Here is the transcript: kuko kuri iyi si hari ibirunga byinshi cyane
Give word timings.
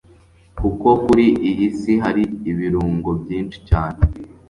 kuko 0.57 0.87
kuri 1.03 1.25
iyi 1.49 1.67
si 1.77 1.93
hari 2.03 2.23
ibirunga 2.51 3.09
byinshi 3.21 3.57
cyane 3.69 3.99